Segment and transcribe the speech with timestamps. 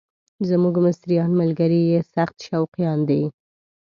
[0.49, 3.23] زموږ مصریان ملګري یې سخت شوقیان دي.